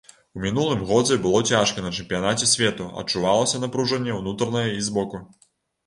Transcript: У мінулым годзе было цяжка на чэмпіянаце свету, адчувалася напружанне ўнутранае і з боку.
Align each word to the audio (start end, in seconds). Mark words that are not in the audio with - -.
У 0.37 0.39
мінулым 0.45 0.79
годзе 0.91 1.17
было 1.25 1.41
цяжка 1.51 1.85
на 1.85 1.93
чэмпіянаце 1.97 2.51
свету, 2.55 2.91
адчувалася 3.05 3.65
напружанне 3.65 4.21
ўнутранае 4.21 4.69
і 4.75 4.85
з 4.93 5.01
боку. 5.01 5.27